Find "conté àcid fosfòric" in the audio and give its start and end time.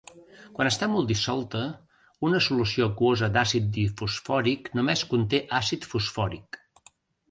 5.15-6.65